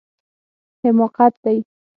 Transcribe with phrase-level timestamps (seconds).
[0.83, 1.57] حماقت دی